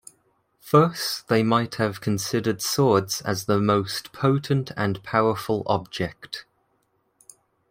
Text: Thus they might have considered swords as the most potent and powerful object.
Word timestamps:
Thus 0.71 1.23
they 1.27 1.43
might 1.43 1.75
have 1.75 2.01
considered 2.01 2.59
swords 2.59 3.21
as 3.21 3.45
the 3.45 3.59
most 3.59 4.11
potent 4.11 4.71
and 4.75 5.03
powerful 5.03 5.61
object. 5.67 6.43